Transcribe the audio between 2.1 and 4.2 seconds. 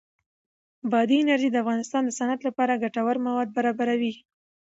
صنعت لپاره ګټور مواد برابروي.